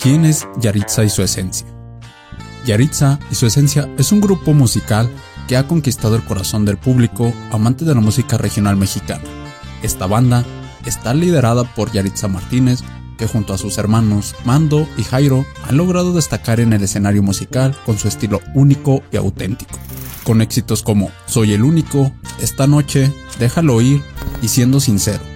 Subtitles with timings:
[0.00, 1.66] ¿Quién es Yaritza y su esencia?
[2.64, 5.10] Yaritza y su esencia es un grupo musical
[5.46, 9.22] que ha conquistado el corazón del público amante de la música regional mexicana.
[9.82, 10.42] Esta banda
[10.86, 12.80] está liderada por Yaritza Martínez,
[13.18, 17.76] que junto a sus hermanos Mando y Jairo han logrado destacar en el escenario musical
[17.84, 19.78] con su estilo único y auténtico,
[20.24, 22.10] con éxitos como Soy el único,
[22.40, 24.02] Esta noche, Déjalo ir
[24.40, 25.29] y Siendo sincero.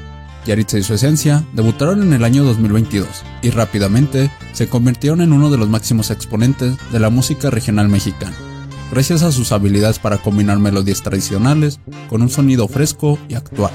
[0.46, 3.08] Yaritza y su esencia debutaron en el año 2022
[3.42, 8.36] y rápidamente se convirtieron en uno de los máximos exponentes de la música regional mexicana,
[8.90, 13.72] gracias a sus habilidades para combinar melodías tradicionales con un sonido fresco y actual.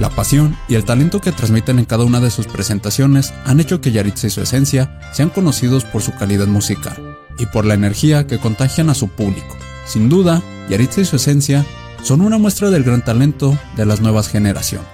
[0.00, 3.80] La pasión y el talento que transmiten en cada una de sus presentaciones han hecho
[3.80, 8.26] que Yaritza y su esencia sean conocidos por su calidad musical y por la energía
[8.26, 9.56] que contagian a su público.
[9.86, 11.66] Sin duda, Yaritza y su esencia
[12.02, 14.88] son una muestra del gran talento de las nuevas generaciones.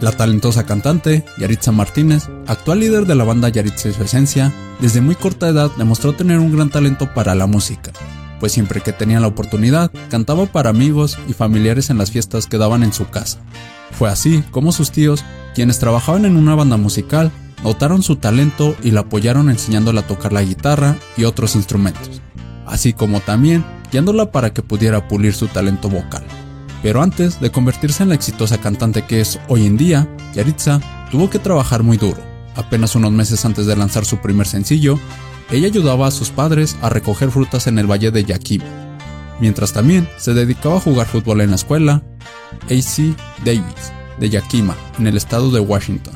[0.00, 5.00] La talentosa cantante, Yaritza Martínez, actual líder de la banda Yaritza y su esencia, desde
[5.00, 7.92] muy corta edad demostró tener un gran talento para la música,
[8.38, 12.58] pues siempre que tenía la oportunidad, cantaba para amigos y familiares en las fiestas que
[12.58, 13.38] daban en su casa.
[13.92, 15.24] Fue así como sus tíos,
[15.54, 17.32] quienes trabajaban en una banda musical,
[17.64, 22.20] notaron su talento y la apoyaron enseñándola a tocar la guitarra y otros instrumentos,
[22.66, 26.24] así como también guiándola para que pudiera pulir su talento vocal.
[26.82, 31.30] Pero antes de convertirse en la exitosa cantante que es hoy en día, Yaritza tuvo
[31.30, 32.18] que trabajar muy duro.
[32.54, 34.98] Apenas unos meses antes de lanzar su primer sencillo,
[35.50, 38.64] ella ayudaba a sus padres a recoger frutas en el valle de Yakima,
[39.40, 42.02] mientras también se dedicaba a jugar fútbol en la escuela
[42.64, 46.14] AC Davis de Yakima, en el estado de Washington.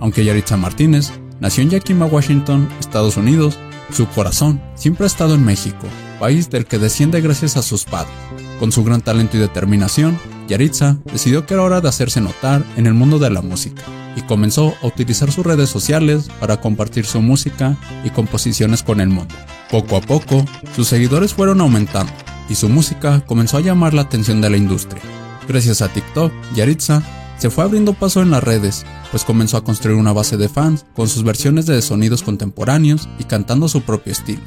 [0.00, 3.58] Aunque Yaritza Martínez nació en Yakima, Washington, Estados Unidos,
[3.92, 5.86] su corazón siempre ha estado en México,
[6.18, 8.12] país del que desciende gracias a sus padres.
[8.58, 10.18] Con su gran talento y determinación,
[10.48, 13.82] Yaritza decidió que era hora de hacerse notar en el mundo de la música
[14.16, 19.10] y comenzó a utilizar sus redes sociales para compartir su música y composiciones con el
[19.10, 19.34] mundo.
[19.70, 22.12] Poco a poco, sus seguidores fueron aumentando
[22.48, 25.02] y su música comenzó a llamar la atención de la industria.
[25.46, 27.02] Gracias a TikTok, Yaritza
[27.38, 30.86] se fue abriendo paso en las redes, pues comenzó a construir una base de fans
[30.94, 34.40] con sus versiones de sonidos contemporáneos y cantando su propio estilo.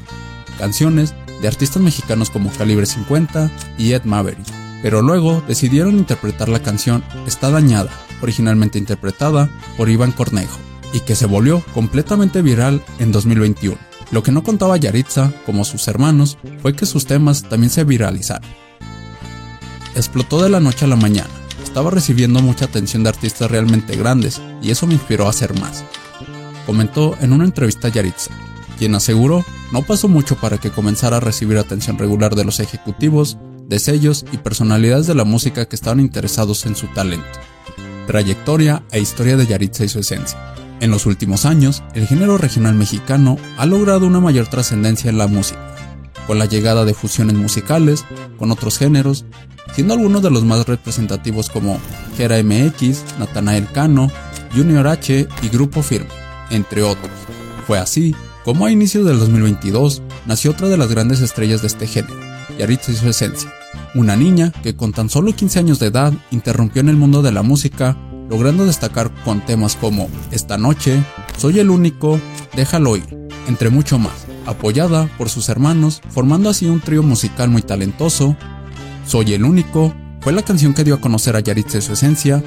[0.58, 4.46] Canciones de artistas mexicanos como Calibre 50 y Ed Maverick,
[4.82, 7.90] pero luego decidieron interpretar la canción Está Dañada,
[8.22, 10.58] originalmente interpretada por Iván Cornejo,
[10.92, 13.78] y que se volvió completamente viral en 2021.
[14.10, 18.48] Lo que no contaba Yaritza, como sus hermanos, fue que sus temas también se viralizaron.
[19.94, 21.30] Explotó de la noche a la mañana,
[21.62, 25.84] estaba recibiendo mucha atención de artistas realmente grandes, y eso me inspiró a hacer más.
[26.66, 28.30] Comentó en una entrevista a Yaritza,
[28.78, 33.38] quien aseguró no pasó mucho para que comenzara a recibir atención regular de los ejecutivos,
[33.66, 37.26] de sellos y personalidades de la música que estaban interesados en su talento,
[38.06, 40.54] trayectoria e historia de Yaritza y su esencia.
[40.80, 45.26] En los últimos años, el género regional mexicano ha logrado una mayor trascendencia en la
[45.26, 45.60] música,
[46.26, 48.04] con la llegada de fusiones musicales
[48.38, 49.24] con otros géneros,
[49.74, 51.78] siendo algunos de los más representativos como
[52.16, 54.10] Gera MX, Natanael Cano,
[54.54, 56.08] Junior H y Grupo Firme,
[56.50, 57.10] entre otros.
[57.66, 61.86] Fue así como a inicios del 2022 nació otra de las grandes estrellas de este
[61.86, 62.18] género,
[62.58, 63.52] Yaritza y su esencia,
[63.94, 67.32] una niña que con tan solo 15 años de edad interrumpió en el mundo de
[67.32, 67.96] la música,
[68.28, 71.02] logrando destacar con temas como Esta noche,
[71.36, 72.20] Soy el único,
[72.54, 73.04] Déjalo ir,
[73.48, 78.36] entre mucho más, apoyada por sus hermanos, formando así un trío musical muy talentoso.
[79.06, 82.42] Soy el único fue la canción que dio a conocer a Yaritza y su esencia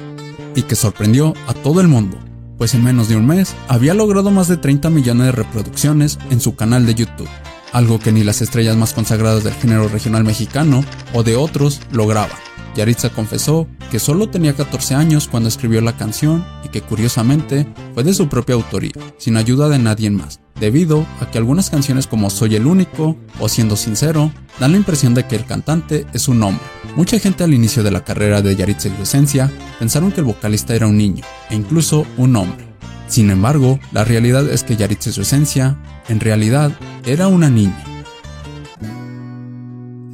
[0.54, 2.18] y que sorprendió a todo el mundo,
[2.58, 6.40] pues en menos de un mes había logrado más de 30 millones de reproducciones en
[6.40, 7.28] su canal de YouTube,
[7.72, 12.36] algo que ni las estrellas más consagradas del género regional mexicano o de otros lograban.
[12.74, 18.02] Yaritza confesó que solo tenía 14 años cuando escribió la canción y que curiosamente fue
[18.02, 22.30] de su propia autoría, sin ayuda de nadie más, debido a que algunas canciones como
[22.30, 26.42] Soy el único o Siendo sincero dan la impresión de que el cantante es un
[26.42, 26.64] hombre.
[26.96, 30.86] Mucha gente al inicio de la carrera de Yaritza esencia pensaron que el vocalista era
[30.86, 32.66] un niño e incluso un hombre.
[33.08, 35.76] Sin embargo, la realidad es que Yaritza esencia
[36.08, 36.72] en realidad
[37.04, 37.82] era una niña.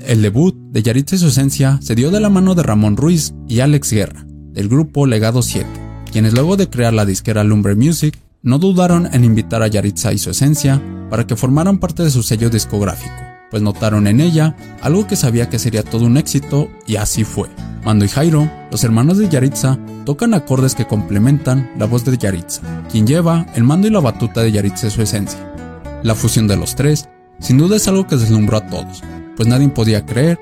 [0.04, 3.92] El debut de Yaritza esencia se dio de la mano de Ramón Ruiz y Alex
[3.92, 5.68] Guerra, del grupo Legado 7,
[6.10, 10.18] quienes luego de crear la disquera Lumber Music, no dudaron en invitar a Yaritza y
[10.18, 13.14] su esencia para que formaran parte de su sello discográfico,
[13.50, 17.48] pues notaron en ella algo que sabía que sería todo un éxito y así fue.
[17.84, 22.62] Mando y Jairo, los hermanos de Yaritza, tocan acordes que complementan la voz de Yaritza,
[22.90, 25.54] quien lleva el mando y la batuta de Yaritza y su esencia.
[26.02, 27.08] La fusión de los tres,
[27.40, 29.02] sin duda es algo que deslumbró a todos,
[29.36, 30.38] pues nadie podía creer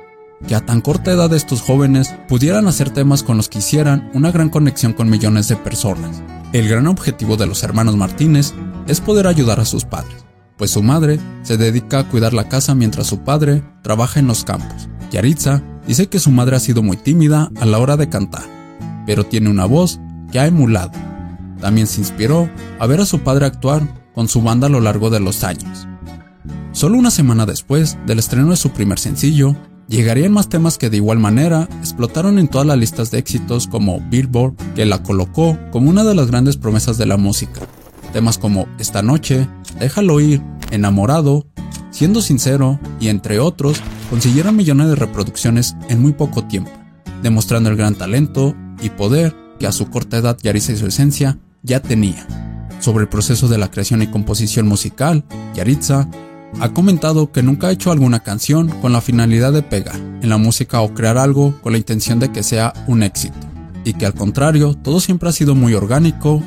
[0.47, 4.31] que a tan corta edad estos jóvenes pudieran hacer temas con los que hicieran una
[4.31, 6.23] gran conexión con millones de personas.
[6.53, 8.55] El gran objetivo de los hermanos Martínez
[8.87, 10.25] es poder ayudar a sus padres,
[10.57, 14.45] pues su madre se dedica a cuidar la casa mientras su padre trabaja en los
[14.45, 14.89] campos.
[15.11, 18.45] Yaritza dice que su madre ha sido muy tímida a la hora de cantar,
[19.05, 20.01] pero tiene una voz
[20.33, 20.93] que ha emulado.
[21.61, 22.49] También se inspiró
[22.79, 23.83] a ver a su padre actuar
[24.15, 25.87] con su banda a lo largo de los años.
[26.73, 29.55] Solo una semana después del estreno de su primer sencillo,
[29.89, 34.01] llegarían más temas que de igual manera explotaron en todas las listas de éxitos como
[34.11, 37.63] Billboard, que la colocó como una de las grandes promesas de la música.
[38.13, 39.49] Temas como Esta noche,
[39.79, 41.47] Déjalo ir, Enamorado,
[41.91, 43.81] Siendo sincero y entre otros
[44.11, 46.71] consiguieron millones de reproducciones en muy poco tiempo,
[47.23, 51.39] demostrando el gran talento y poder que a su corta edad Yaritza y su esencia
[51.63, 52.27] ya tenía.
[52.79, 55.25] Sobre el proceso de la creación y composición musical,
[55.55, 56.09] Yaritza
[56.61, 60.39] ha comentado que nunca ha hecho alguna canción con la finalidad de pegar en la
[60.39, 63.37] música o crear algo con la intención de que sea un éxito,
[63.85, 66.43] y que al contrario, todo siempre ha sido muy orgánico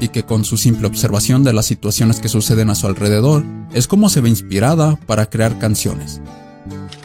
[0.00, 3.86] y que con su simple observación de las situaciones que suceden a su alrededor, es
[3.86, 6.20] como se ve inspirada para crear canciones.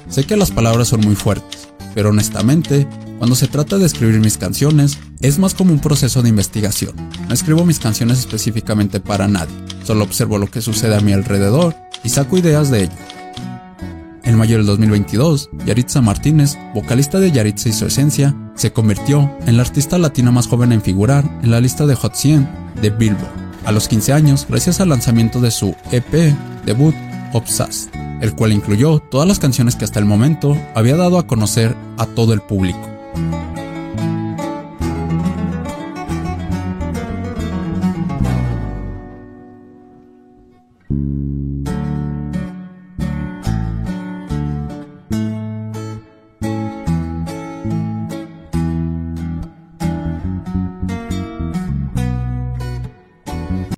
[0.10, 2.88] Sé que las palabras son muy fuertes, pero honestamente,
[3.18, 6.96] cuando se trata de escribir mis canciones, es más como un proceso de investigación.
[7.28, 11.76] No escribo mis canciones específicamente para nadie, solo observo lo que sucede a mi alrededor
[12.04, 12.94] y saco ideas de ello.
[14.24, 19.58] En mayo del 2022, Yaritza Martínez, vocalista de Yaritza y su esencia, se convirtió en
[19.58, 22.48] la artista latina más joven en figurar en la lista de Hot 100
[22.82, 26.36] de Billboard a los 15 años gracias al lanzamiento de su EP
[26.66, 26.96] debut
[27.34, 27.90] Obsessed,
[28.22, 32.06] el cual incluyó todas las canciones que hasta el momento había dado a conocer a
[32.08, 32.80] todo el público.